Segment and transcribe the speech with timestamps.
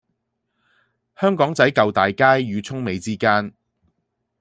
[1.15, 3.53] 香港仔舊大街與涌尾之間